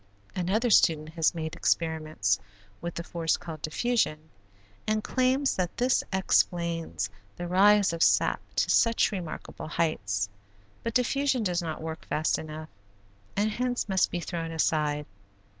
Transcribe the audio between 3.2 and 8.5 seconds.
called diffusion, and claims that this explains the rise of sap